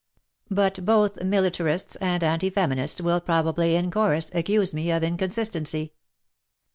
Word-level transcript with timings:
But 0.49 0.83
both 0.83 1.21
militarists 1.21 1.95
and 1.97 2.23
anti 2.23 2.49
feminists 2.49 3.01
will 3.01 3.21
probably. 3.21 3.75
In 3.75 3.91
chorus, 3.91 4.31
accuse 4.33 4.73
me 4.73 4.89
of 4.89 5.03
inconsistency. 5.03 5.93